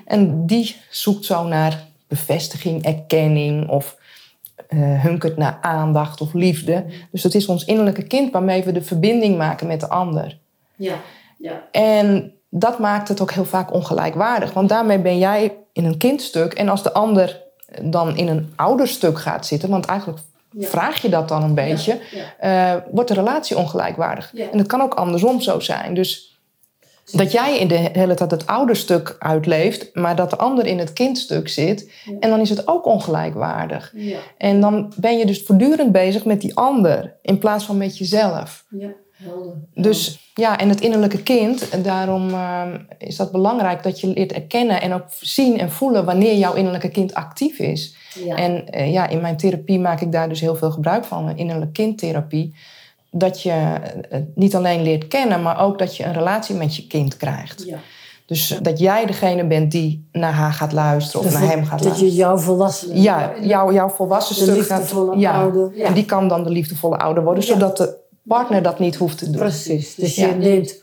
[0.05, 3.97] En die zoekt zo naar bevestiging, erkenning of
[4.69, 6.85] uh, hunkert naar aandacht of liefde.
[7.11, 10.37] Dus dat is ons innerlijke kind waarmee we de verbinding maken met de ander.
[10.75, 10.95] Ja,
[11.37, 11.63] ja.
[11.71, 14.53] En dat maakt het ook heel vaak ongelijkwaardig.
[14.53, 16.53] Want daarmee ben jij in een kindstuk.
[16.53, 17.41] En als de ander
[17.81, 20.19] dan in een ouderstuk gaat zitten, want eigenlijk
[20.57, 21.99] vraag je dat dan een beetje,
[22.43, 24.33] uh, wordt de relatie ongelijkwaardig.
[24.51, 25.93] En het kan ook andersom zo zijn.
[25.93, 26.38] Dus
[27.11, 30.93] dat jij in de hele tijd het ouderstuk uitleeft, maar dat de ander in het
[30.93, 31.91] kindstuk zit.
[32.19, 33.93] En dan is het ook ongelijkwaardig.
[34.37, 38.65] En dan ben je dus voortdurend bezig met die ander in plaats van met jezelf.
[38.69, 39.53] Ja, helder.
[39.73, 42.63] Dus ja, en het innerlijke kind, en daarom uh,
[42.97, 46.89] is dat belangrijk dat je leert erkennen en ook zien en voelen wanneer jouw innerlijke
[46.89, 47.95] kind actief is.
[48.25, 48.35] Ja.
[48.35, 51.71] En uh, ja, in mijn therapie maak ik daar dus heel veel gebruik van, innerlijke
[51.71, 52.55] kindtherapie.
[53.11, 53.51] Dat je
[54.09, 57.63] het niet alleen leert kennen, maar ook dat je een relatie met je kind krijgt.
[57.65, 57.77] Ja.
[58.25, 61.77] Dus dat jij degene bent die naar haar gaat luisteren of Dat naar hem gaat
[61.77, 62.11] Dat luisteren.
[62.11, 63.01] je jouw volwassene...
[63.01, 64.93] Ja, jouw, jouw volwassen De stuk gaat...
[65.15, 65.41] ja.
[65.41, 65.71] ouder.
[65.75, 65.85] Ja.
[65.85, 69.25] En die kan dan de liefdevolle ouder worden, zodat de partner dat niet hoeft te
[69.25, 69.39] doen.
[69.39, 69.95] Precies.
[69.95, 70.81] Dus je neemt...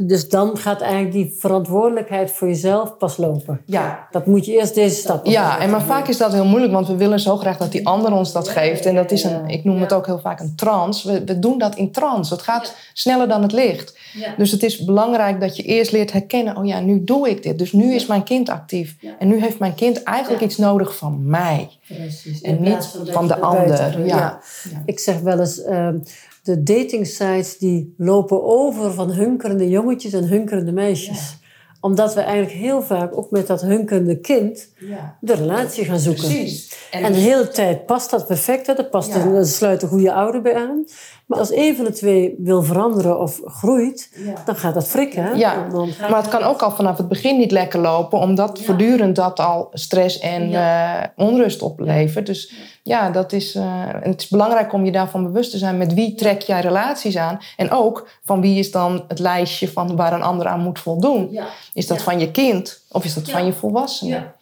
[0.00, 3.60] Dus dan gaat eigenlijk die verantwoordelijkheid voor jezelf pas lopen.
[3.66, 6.72] Ja, Dat moet je eerst deze stap Ja, en maar vaak is dat heel moeilijk,
[6.72, 8.86] want we willen zo graag dat die ander ons dat geeft.
[8.86, 11.12] En dat is een, ik noem het ook heel vaak een trance.
[11.12, 12.34] We, we doen dat in trance.
[12.34, 13.98] Het gaat sneller dan het licht.
[14.12, 14.34] Ja.
[14.36, 17.58] Dus het is belangrijk dat je eerst leert herkennen: oh ja, nu doe ik dit.
[17.58, 18.96] Dus nu is mijn kind actief.
[19.00, 19.14] Ja.
[19.18, 21.70] En nu heeft mijn kind eigenlijk iets nodig van mij.
[21.88, 22.40] Precies.
[22.40, 24.40] En niet van de er ander, ja.
[24.84, 25.98] Ik zeg wel eens, ehm,
[26.44, 31.36] de dating sites die lopen over van hunkerende jongetjes en hunkerende meisjes.
[31.80, 36.24] Omdat we eigenlijk heel vaak ook met dat hunkerende kind Ja, de relatie gaan zoeken.
[36.28, 36.88] precies.
[36.90, 38.66] En de hele tijd past dat perfect.
[38.66, 38.72] Hè?
[38.72, 39.24] Er past Ja.
[39.24, 40.84] een, er sluit een goede ouder bij aan.
[41.26, 44.32] Maar als een van de twee wil veranderen of groeit, Ja.
[44.44, 45.22] dan gaat dat frikken.
[45.24, 45.30] Hè?
[45.30, 48.18] Ja, Dan- dan gaat- maar het kan ook al vanaf het begin niet lekker lopen,
[48.18, 48.64] omdat Ja.
[48.64, 51.02] voortdurend dat al stress en Ja.
[51.02, 52.26] eh, onrust oplevert.
[52.26, 53.64] Dus ja, dat is, eh,
[54.00, 57.38] het is belangrijk om je daarvan bewust te zijn met wie trek jij relaties aan.
[57.56, 61.28] En ook van wie is dan het lijstje van waar een ander aan moet voldoen.
[61.30, 61.44] Ja.
[61.74, 62.04] Is dat Ja.
[62.04, 63.32] van je kind of is dat Ja.
[63.32, 64.10] van je volwassene?
[64.10, 64.34] Ja.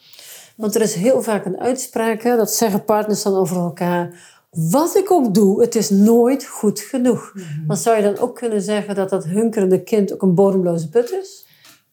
[0.56, 4.30] Want er is heel vaak een uitspraak, hè, dat zeggen partners dan over elkaar.
[4.56, 7.32] Wat ik ook doe, het is nooit goed genoeg.
[7.66, 11.10] Dan zou je dan ook kunnen zeggen dat dat hunkerende kind ook een bodemloze put
[11.22, 11.46] is?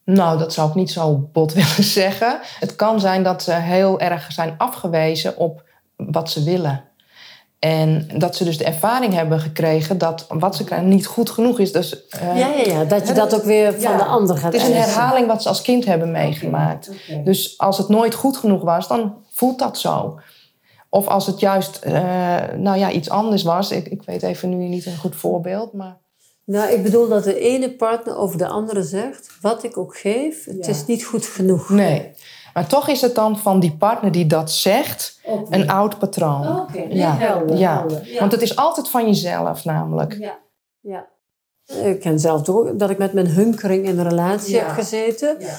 [0.06, 2.40] Nou, dat zou ik niet zo bot willen zeggen.
[2.60, 5.64] Het kan zijn dat ze heel erg zijn afgewezen op
[5.96, 6.84] wat ze willen.
[7.60, 11.60] En dat ze dus de ervaring hebben gekregen dat wat ze krijgen niet goed genoeg
[11.60, 11.72] is.
[11.72, 13.98] Dus, eh, Ja, ja, ja, dat je dat ook weer van Ja.
[13.98, 16.90] de ander gaat Het is een herhaling wat ze als kind hebben meegemaakt.
[17.24, 20.20] Dus als het nooit goed genoeg was, dan voelt dat zo.
[20.90, 21.94] Of als het juist eh,
[22.58, 23.72] nou ja, iets anders was.
[23.72, 25.74] Ik, ik weet even nu niet een goed voorbeeld.
[25.74, 25.98] Maar
[26.46, 29.38] Nou, ik bedoel dat de ene partner over de andere zegt...
[29.42, 30.72] wat ik ook geef, het Ja.
[30.72, 31.70] is niet goed genoeg.
[31.70, 32.12] nee.
[32.54, 36.48] Maar toch is het dan van die partner die dat zegt een oud patroon.
[36.48, 37.16] Oh, Oké, Ja.
[37.18, 37.86] helder, Ja.
[38.04, 38.20] Ja.
[38.20, 40.14] Want het is altijd van jezelf namelijk.
[40.20, 40.38] Ja.
[40.80, 41.08] ja.
[41.84, 44.66] Ik ken zelf toch ook dat ik met mijn hunkering in een relatie Ja.
[44.66, 45.36] heb gezeten.
[45.40, 45.58] Ja.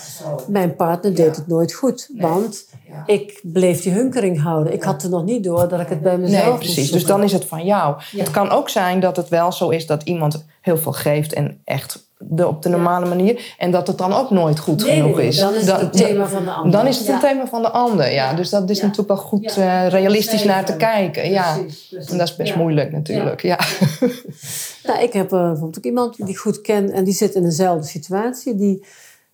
[0.49, 2.09] Mijn partner deed het nooit goed.
[2.13, 2.27] Nee.
[2.29, 2.69] Want
[3.07, 4.73] ik bleef die hunkering houden.
[4.73, 6.91] Ik had er nog niet door dat ik het bij mezelf Nee, precies.
[6.91, 7.97] Dus dan is het van jou.
[8.17, 11.61] Het kan ook zijn dat het wel zo is dat iemand heel veel geeft en
[11.65, 13.55] echt de, op de normale manier.
[13.59, 15.39] En dat het dan ook nooit goed Nee, genoeg nee, is.
[15.39, 16.73] dan is het het thema van de ander.
[16.73, 17.15] Dan is het Ja.
[17.15, 18.35] een thema van de ander, ja.
[18.35, 18.83] Dus dat is Ja.
[18.87, 21.31] natuurlijk wel goed eh, realistisch naar te kijken.
[21.31, 21.55] Ja.
[21.55, 22.11] Precies, precies.
[22.11, 23.59] En dat is best moeilijk natuurlijk, ja.
[24.87, 27.43] Nou, ik heb eh, bijvoorbeeld ook iemand die ik goed ken en die zit in
[27.43, 28.55] dezelfde situatie.
[28.55, 28.85] Die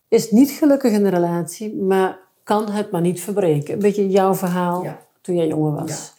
[0.08, 3.74] is niet gelukkig in de relatie, maar kan het maar niet verbreken.
[3.74, 4.86] Een beetje jouw verhaal
[5.20, 6.12] toen jij jonger was.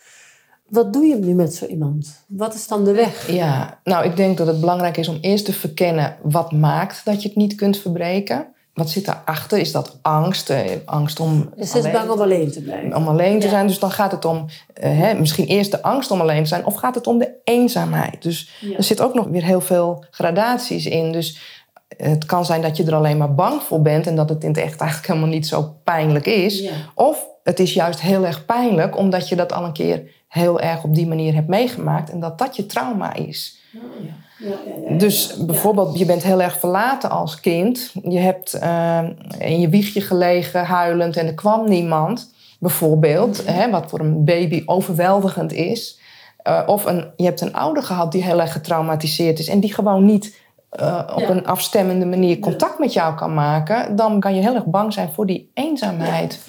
[0.70, 2.24] Wat doe je nu met zo iemand?
[2.28, 3.32] Wat is dan de weg?
[3.32, 7.22] Ja, nou ik denk dat het belangrijk is om eerst te verkennen wat maakt dat
[7.22, 8.48] je het niet kunt verbreken.
[8.74, 9.58] Wat zit daarachter?
[9.58, 10.50] Is dat angst?
[10.50, 12.96] Eh, angst om Ze is bang om alleen te blijven.
[12.96, 13.52] om alleen te Ja.
[13.52, 13.68] zijn.
[13.68, 16.66] Dus dan gaat het om eh, hè, misschien eerst de angst om alleen te zijn,
[16.66, 18.22] of gaat het om de eenzaamheid.
[18.22, 18.78] Dus Ja.
[18.78, 21.12] er zit ook nog weer heel veel gradaties in.
[21.12, 21.40] Dus
[21.98, 24.50] het kan zijn dat je er alleen maar bang voor bent en dat het in
[24.50, 26.60] het echt eigenlijk helemaal niet zo pijnlijk is.
[26.60, 26.72] Ja.
[26.96, 30.84] Of het is juist heel erg pijnlijk omdat je dat al een keer heel erg
[30.84, 33.62] op die manier hebt meegemaakt en dat dat je trauma is.
[33.72, 33.80] Ja,
[34.38, 34.56] ja,
[34.90, 34.98] ja.
[34.98, 37.92] Dus bijvoorbeeld, je bent heel erg verlaten als kind.
[38.04, 39.04] Je hebt eh,
[39.40, 42.34] in je wiegje gelegen, huilend, en er kwam niemand.
[42.60, 46.00] Bijvoorbeeld, hè, wat voor een baby overweldigend is.
[46.38, 49.48] Eh, of een, je hebt een ouder gehad die heel erg getraumatiseerd is...
[49.48, 50.36] en die gewoon niet
[50.70, 51.30] eh, op Ja.
[51.30, 53.96] een afstemmende manier contact met jou kan maken...
[53.96, 56.40] dan kan je heel erg bang zijn voor die eenzaamheid.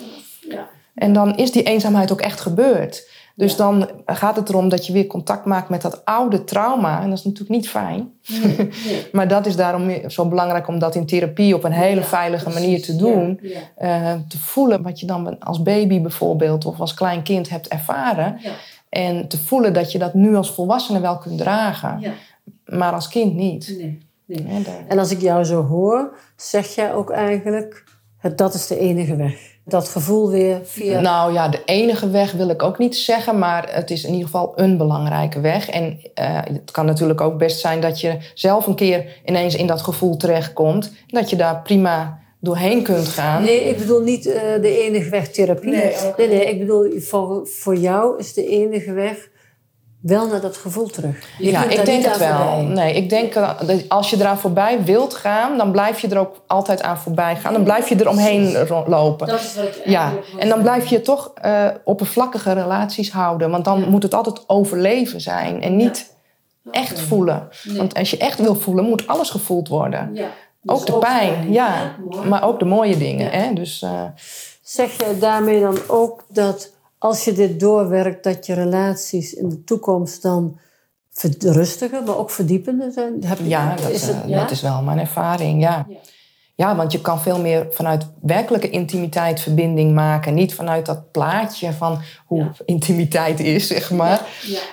[0.48, 0.68] Ja.
[0.94, 3.08] En dan is die eenzaamheid ook echt gebeurd.
[3.38, 7.02] Dus dan gaat het erom dat je weer contact maakt met dat oude trauma.
[7.02, 8.12] En dat is natuurlijk niet fijn.
[8.42, 8.70] Nee,
[9.12, 12.82] maar dat is daarom zo belangrijk om dat in therapie op een hele veilige manier
[12.82, 13.40] te doen.
[13.82, 18.40] Uh, te voelen wat je dan als baby bijvoorbeeld of als klein kind hebt ervaren.
[18.88, 22.14] En te voelen dat je dat nu als volwassene wel kunt dragen.
[22.64, 23.74] Maar als kind niet.
[23.78, 23.98] Nee.
[24.24, 24.64] Nee.
[24.88, 27.84] En als ik jou zo hoor, zeg jij ook eigenlijk,
[28.36, 31.00] dat is de enige weg dat gevoel weer via.
[31.00, 34.26] Nou ja, de enige weg wil ik ook niet zeggen, maar het is in ieder
[34.26, 35.68] geval een belangrijke weg.
[35.68, 39.66] En uh, het kan natuurlijk ook best zijn dat je zelf een keer ineens in
[39.66, 40.92] dat gevoel terechtkomt.
[41.06, 43.42] Dat je daar prima doorheen kunt gaan.
[43.42, 45.70] Nee, ik bedoel niet uh, de enige weg therapie.
[45.70, 49.28] Nee, nee, nee, ik bedoel voor, voor jou is de enige weg
[50.00, 51.28] wel naar dat gevoel terug.
[51.38, 52.62] ja, ik denk het wel.
[52.62, 56.42] Nee, ik denk dat als je eraan voorbij wilt gaan, dan blijf je er ook
[56.46, 57.52] altijd aan voorbij gaan.
[57.52, 59.26] Dan blijf je er omheen lopen.
[59.26, 63.50] Dat is wat ik ja, en dan blijf je toch uh, oppervlakkige relaties houden.
[63.50, 66.14] Want dan moet het altijd overleven zijn en niet
[66.70, 67.48] echt voelen.
[67.76, 70.10] Want als je echt wil voelen, moet alles gevoeld worden.
[70.14, 70.28] Ja.
[70.64, 71.96] ook de pijn, ja.
[72.28, 73.30] Maar ook de mooie dingen.
[73.30, 73.52] Hè?
[73.52, 74.02] Dus, uh,
[74.62, 79.64] zeg je daarmee dan ook dat als je dit doorwerkt, dat je relaties in de
[79.64, 80.58] toekomst dan
[81.38, 83.24] rustiger, maar ook verdiepender zijn?
[83.24, 84.40] Heb je, ja, dat is, het, ja?
[84.40, 85.86] dat is wel mijn ervaring, ja.
[85.88, 85.96] ja.
[86.54, 86.76] ja.
[86.76, 90.34] want je kan veel meer vanuit werkelijke intimiteit verbinding maken.
[90.34, 94.20] Niet vanuit dat plaatje van hoe intimiteit is, zeg maar.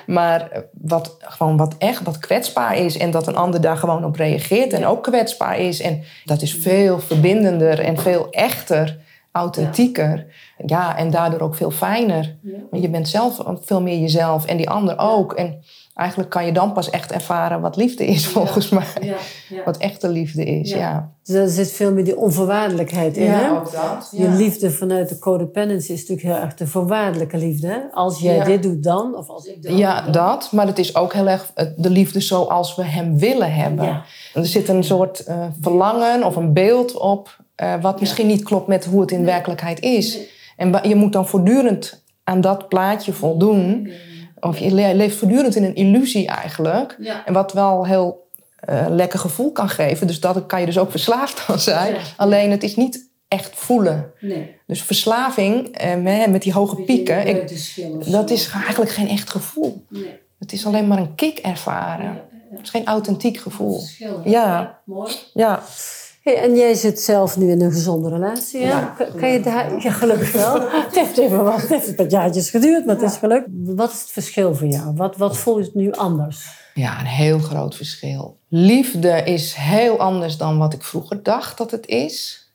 [0.06, 2.98] Maar wat, gewoon wat echt, wat kwetsbaar is.
[2.98, 5.80] En dat een ander daar gewoon op reageert en ook kwetsbaar is.
[5.82, 9.04] En dat is veel verbindender en veel echter
[9.36, 10.26] authentieker.
[10.66, 10.98] Ja.
[10.98, 12.36] en daardoor ook veel fijner.
[12.72, 15.34] Want je bent zelf veel meer jezelf en die ander ook.
[15.34, 19.16] En eigenlijk kan je dan pas echt ervaren wat liefde is, volgens mij.
[19.66, 21.14] Wat echte liefde is, ja.
[21.24, 24.10] Dus er zit veel meer die onvoorwaardelijkheid in, ja, Ook dat.
[24.12, 27.68] Je liefde vanuit de codependency is natuurlijk heel erg de voorwaardelijke liefde.
[27.68, 27.80] Hè?
[27.92, 30.52] Als jij dit doet dan, of als ik dat Ja, dat.
[30.52, 34.04] Maar het is ook heel erg de liefde zoals we hem willen hebben.
[34.34, 38.68] Er zit een soort uh, verlangen of een beeld op uh, wat misschien niet klopt
[38.68, 40.20] met hoe het in werkelijkheid is.
[40.58, 43.92] En je moet dan voortdurend aan dat plaatje voldoen.
[44.40, 46.98] Of je leeft voortdurend in een illusie eigenlijk.
[47.26, 48.28] En wat wel heel
[48.70, 50.08] uh, lekker gevoel kan geven.
[50.08, 51.96] Dus dat kan je dus ook verslaafd aan zijn.
[52.18, 54.12] Alleen het is niet echt voelen.
[54.20, 54.56] Nee.
[54.68, 57.66] Dus verslaving eh, met die hoge pieken, ik,
[58.12, 59.86] dat is eigenlijk geen echt gevoel.
[59.90, 60.20] Nee.
[60.40, 62.22] Het is alleen maar een kick ervaren.
[62.52, 63.82] Het is geen authentiek gevoel.
[64.24, 64.82] Ja.
[64.86, 65.14] Mooi.
[65.34, 65.64] Ja.
[66.26, 68.62] Hey, en jij zit zelf nu in een gezonde relatie.
[68.62, 70.62] Ja, kan je daar, ja, gelukkig wel.
[70.86, 73.48] het heeft even wat, het heeft een jaartjes geduurd, maar het is gelukt.
[73.52, 74.96] Wat is het verschil voor jou?
[74.96, 76.48] Wat, wat voel je nu anders?
[76.74, 78.38] Ja, een heel groot verschil.
[78.48, 82.50] Liefde is heel anders dan wat ik vroeger dacht dat het is.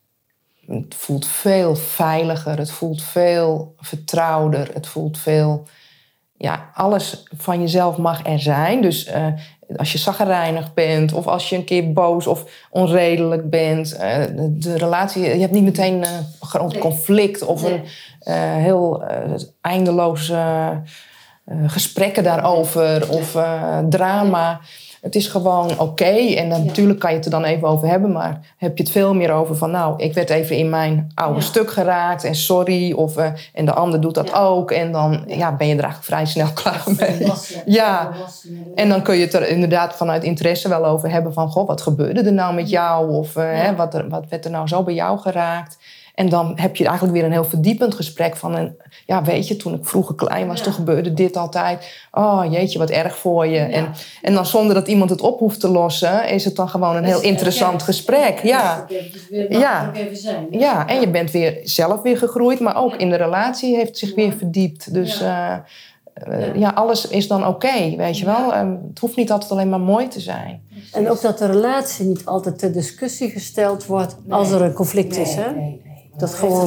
[0.66, 5.66] Het voelt veel veiliger, het voelt veel vertrouwder, het voelt veel
[6.36, 8.82] ja, alles van jezelf mag er zijn.
[8.82, 9.26] Dus uh,
[9.76, 13.94] als je zaggerijnig bent of als je een keer boos of onredelijk bent.
[13.94, 19.04] Uh, de relatie, je hebt niet meteen een groot conflict of een uh, heel
[19.60, 20.42] eindeloze
[21.66, 23.36] gesprekken daarover of
[23.88, 24.60] drama.
[25.00, 26.34] Het is gewoon oké.
[26.36, 28.12] En natuurlijk kan je het er dan even over hebben.
[28.12, 29.70] Maar heb je het veel meer over van...
[29.70, 32.24] nou, ik werd even in mijn oude stuk geraakt.
[32.24, 32.92] En sorry.
[32.92, 34.70] Of, uh, en de ander doet dat ook.
[34.70, 35.56] En dan ja.
[35.56, 37.28] ben je er eigenlijk vrij snel klaar mee.
[37.64, 38.10] Ja.
[38.74, 41.32] En dan kun je het er inderdaad vanuit interesse wel over hebben.
[41.32, 43.10] Van, goh, wat gebeurde er nou met jou?
[43.12, 45.78] Of uh, hè, wat, er, wat werd er nou zo bij jou geraakt?
[46.20, 48.56] En dan heb je eigenlijk weer een heel verdiepend gesprek van...
[48.56, 52.06] Een, ja, weet je, toen ik vroeger klein was, toen gebeurde dit altijd.
[52.12, 53.58] Oh, jeetje, wat erg voor je.
[53.58, 56.28] En, en dan zonder dat iemand het op hoeft te lossen...
[56.28, 58.42] is het dan gewoon een heel interessant gesprek.
[58.42, 58.86] Ja,
[59.48, 59.92] ja.
[60.50, 62.60] ja, en je bent weer zelf weer gegroeid...
[62.60, 64.94] maar ook in de relatie heeft zich weer verdiept.
[64.94, 65.22] Dus...
[65.22, 65.54] Uh,
[66.54, 66.70] ja.
[66.70, 68.54] alles is dan oké, weet je wel.
[68.54, 70.62] Ehm, het hoeft niet altijd alleen maar mooi te zijn.
[70.92, 75.16] En ook dat de relatie niet altijd ter discussie gesteld wordt als er een conflict
[75.16, 75.34] is.
[75.34, 75.50] Hè?
[75.54, 75.89] Nee,
[76.20, 76.66] dat gewoon,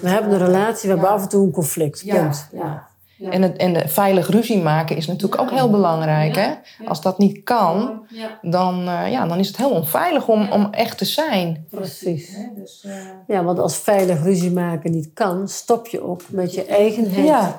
[0.00, 2.06] we hebben een relatie, we hebben af en toe een conflict.
[2.06, 2.48] Punt.
[2.52, 2.86] Ja.
[3.18, 3.30] Ja.
[3.30, 6.36] En, het, en de veilig ruzie maken is natuurlijk ook heel belangrijk.
[6.36, 6.52] Hè?
[6.86, 8.06] Als dat niet kan,
[8.42, 11.66] dan, uh, ja, dan is het heel onveilig om, om echt te zijn.
[11.70, 12.36] Precies.
[12.56, 12.92] Dus, uh...
[13.26, 17.26] Ja, want als veilig ruzie maken niet kan, stop je ook met je eigenheid.
[17.26, 17.58] Ja,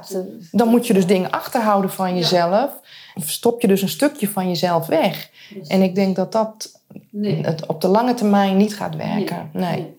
[0.52, 2.72] dan moet je dus dingen achterhouden van jezelf.
[3.16, 5.30] Stop je dus een stukje van jezelf weg.
[5.68, 7.46] En ik denk dat dat nee.
[7.46, 9.50] het op de lange termijn niet gaat werken.
[9.54, 9.96] nee.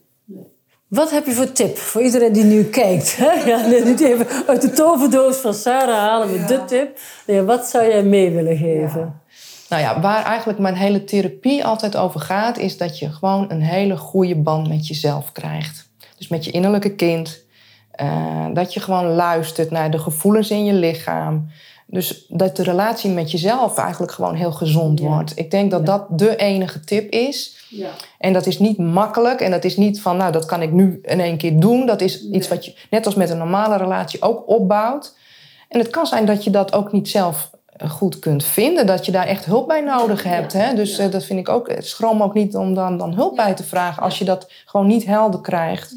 [0.88, 3.18] Wat heb je voor tip voor iedereen die nu kijkt?
[3.46, 6.98] Ja, niet even uit de toverdoos van Sarah halen we de tip.
[7.26, 9.20] Nee, wat zou jij mee willen geven?
[9.68, 13.62] Nou ja, waar eigenlijk mijn hele therapie altijd over gaat, is dat je gewoon een
[13.62, 15.90] hele goede band met jezelf krijgt.
[16.16, 17.46] Dus met je innerlijke kind.
[17.90, 21.50] Eh, dat je gewoon luistert naar de gevoelens in je lichaam.
[21.90, 25.38] Dus dat de relatie met jezelf eigenlijk gewoon heel gezond wordt.
[25.38, 27.66] Ik denk dat dat de enige tip is.
[27.68, 27.90] Ja.
[28.18, 29.40] En dat is niet makkelijk.
[29.40, 31.86] En dat is niet van, nou, dat kan ik nu in één keer doen.
[31.86, 35.16] Dat is iets wat je, net als met een normale relatie, ook opbouwt.
[35.68, 38.86] En het kan zijn dat je dat ook niet zelf eh, goed kunt vinden.
[38.86, 40.52] Dat je daar echt hulp bij nodig hebt.
[40.52, 40.74] Hè?
[40.74, 41.70] Dus uh, dat vind ik ook.
[41.78, 45.04] Schroom ook niet om dan, dan hulp bij te vragen als je dat gewoon niet
[45.04, 45.94] helder krijgt.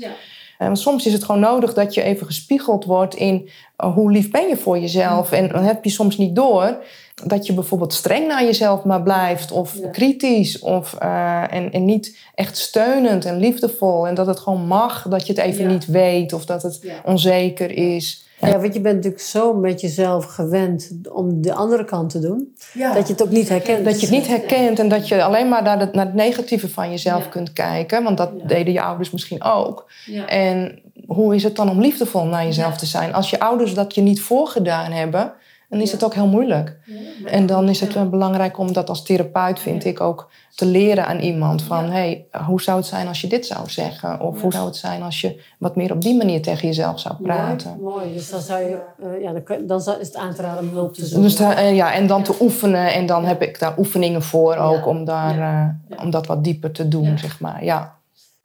[0.68, 4.48] Want soms is het gewoon nodig dat je even gespiegeld wordt in hoe lief ben
[4.48, 5.32] je voor jezelf.
[5.32, 6.84] En dan heb je soms niet door
[7.26, 9.52] dat je bijvoorbeeld streng naar jezelf maar blijft.
[9.52, 10.60] Of kritisch.
[10.60, 14.08] Of, en, en niet echt steunend en liefdevol.
[14.08, 15.08] En dat het gewoon mag.
[15.08, 16.34] Dat je het even niet weet.
[16.34, 18.26] Of dat het onzeker is.
[18.42, 22.56] Ja, want je bent natuurlijk zo met jezelf gewend om de andere kant te doen.
[22.74, 23.86] Dat je het ook niet herkent.
[23.86, 26.70] Dat je het niet herkent en dat je alleen maar naar het, naar het negatieve
[26.70, 28.04] van jezelf kunt kijken.
[28.04, 29.92] Want dat deden je ouders misschien ook.
[30.28, 33.14] En hoe is het dan om liefdevol naar jezelf te zijn?
[33.14, 35.34] Als je ouders dat je niet voorgedaan hebben,
[35.72, 36.78] dan is het ook heel moeilijk.
[37.26, 41.08] En dan is het wel belangrijk om dat als therapeut, vind ik, ook te leren
[41.08, 41.64] aan iemand.
[41.64, 44.20] Van, hey, hoe zou het zijn als je dit zou zeggen?
[44.20, 47.16] Of hoe zou het zijn als je wat meer op die manier tegen jezelf zou
[47.22, 47.78] praten?
[47.82, 50.76] Mooi, dus dan, zou je, uh, ja, dan, dan is het aan te raden om
[50.76, 51.22] hulp te zoeken.
[51.22, 52.94] Dus uh, ja, en dan te oefenen.
[52.94, 56.72] En dan heb ik daar oefeningen voor ook, om, daar, uh, om dat wat dieper
[56.72, 57.64] te doen, zeg maar.
[57.64, 57.96] Ja.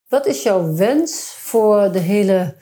[0.08, 2.54] Wat is jouw wens voor de hele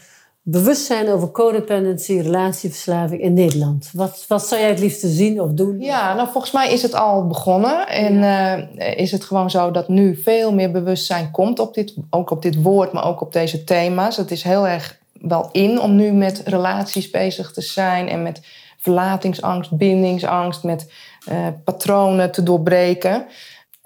[0.46, 3.90] bewustzijn over codependency, relatieverslaving in Nederland?
[3.92, 5.80] Wat, wat zou jij het liefst zien of doen?
[5.80, 7.88] Ja, nou volgens mij is het al begonnen.
[7.88, 12.30] En uh, is het gewoon zo dat nu veel meer bewustzijn komt op dit, ook
[12.30, 14.16] op dit woord, maar ook op deze thema's.
[14.16, 18.40] Het is heel erg wel in om nu met relaties bezig te zijn en met
[18.78, 20.92] verlatingsangst, bindingsangst, met
[21.28, 23.26] uh, patronen te doorbreken.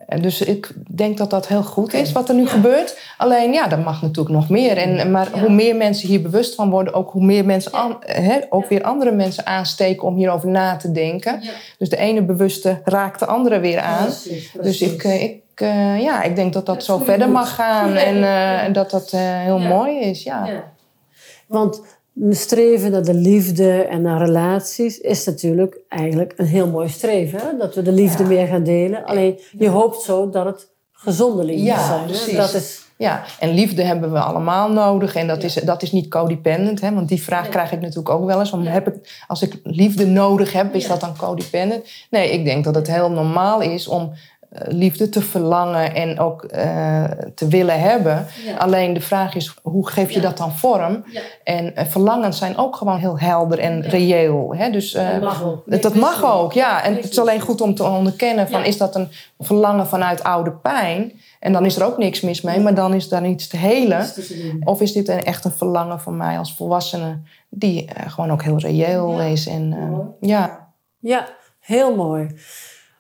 [0.07, 2.99] Dus ik denk dat dat heel goed is wat er nu gebeurt.
[3.17, 4.77] Alleen ja, dat mag natuurlijk nog meer.
[4.77, 7.73] En, maar hoe meer mensen hier bewust van worden, ook hoe meer mensen
[8.49, 11.43] ook weer andere mensen aansteken om hierover na te denken.
[11.79, 14.09] Dus de ene bewuste raakt de andere weer aan.
[14.61, 18.17] Dus ik, eh, ik, uh, ja, ik denk dat dat, zo verder mag gaan en,
[18.17, 20.23] uh, en dat dat heel mooi is.
[20.23, 20.65] Ja.
[21.47, 21.83] Want
[22.31, 27.39] streven naar de liefde en naar relaties is natuurlijk eigenlijk een heel mooi streven.
[27.39, 27.57] Hè?
[27.59, 29.05] Dat we de liefde meer gaan delen.
[29.05, 32.05] Alleen je hoopt zo dat het gezonde liefde ja, zijn.
[32.05, 32.37] Precies.
[32.37, 32.87] Dat is...
[32.97, 35.15] Ja, en liefde hebben we allemaal nodig.
[35.15, 36.81] En dat, is, dat is niet codependent.
[36.81, 36.95] Hè?
[36.95, 38.53] Want die vraag krijg ik natuurlijk ook wel eens.
[38.53, 41.89] Om, heb ik, als ik liefde nodig heb, is dat dan codependent?
[42.11, 44.13] Nee, ik denk dat het heel normaal is om
[44.51, 48.27] liefde te verlangen en ook uh, te willen hebben.
[48.59, 51.05] Alleen de vraag is, hoe geef je dat dan vorm?
[51.45, 54.55] En uh, verlangens zijn ook gewoon heel helder en reëel.
[54.55, 54.71] Hè?
[54.71, 55.83] Dus, dat mag ook.
[55.83, 56.85] Dat, mag ook, ja.
[56.85, 59.09] En het is alleen goed om te onderkennen van, is dat een
[59.39, 61.13] verlangen vanuit oude pijn?
[61.41, 64.07] En dan is er ook niks mis mee, maar dan is daar iets te helen.
[64.65, 68.59] Of is dit een, echt een verlangen van mij als volwassene, die gewoon ook heel
[68.59, 69.47] reëel is?
[69.47, 69.77] En,
[70.21, 70.69] ja.
[70.99, 71.29] ja,
[71.61, 72.29] heel mooi.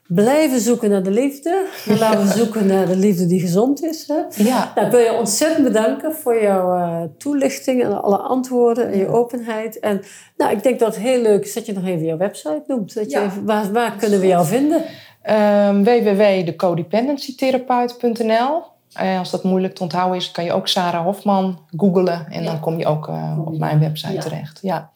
[0.08, 1.66] Blijven zoeken naar de liefde.
[1.98, 4.06] Laten we zoeken naar de liefde die gezond is.
[4.06, 4.14] Hè?
[4.44, 4.72] Ja.
[4.74, 9.08] Nou, ik wil je ontzettend bedanken voor jouw uh, toelichting en alle antwoorden en je
[9.08, 9.78] openheid.
[9.78, 10.02] En
[10.36, 12.94] nou, ik denk dat het heel leuk is dat je nog even jouw website noemt.
[12.94, 14.82] Dat je even, waar, waar kunnen we jou vinden?
[15.30, 18.62] Um, www.decodependencytherapeut.nl
[19.02, 22.26] uh, Als dat moeilijk te onthouden is, kan je ook Sarah Hofman googlen.
[22.30, 24.58] En dan kom je ook uh, op mijn website terecht.
[24.62, 24.90] Ja.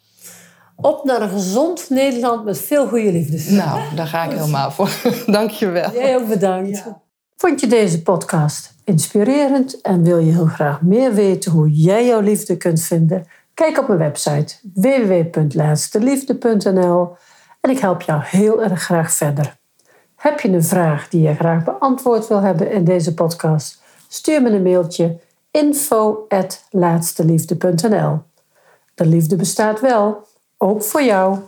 [0.83, 3.49] Op naar een gezond Nederland met veel goede liefdes.
[3.49, 4.91] Nou, daar ga ik helemaal voor.
[5.27, 5.93] Dank je wel.
[5.93, 6.85] Jij ook bedankt.
[7.37, 12.21] Vond je deze podcast inspirerend en wil je heel graag meer weten hoe jij jouw
[12.21, 13.27] liefde kunt vinden?
[13.55, 17.17] Kijk op mijn website www.laatsteliefde.nl
[17.61, 19.57] en ik help jou heel erg graag verder.
[20.17, 23.83] Heb je een vraag die je graag beantwoord wil hebben in deze podcast?
[24.09, 25.19] Stuur me een mailtje
[25.51, 28.23] info.laatsteliefde.nl
[28.95, 30.31] De liefde bestaat wel
[30.63, 31.39] ook voor jou.